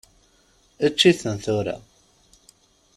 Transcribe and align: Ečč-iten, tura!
Ečč-iten, 0.85 1.37
tura! 1.43 1.77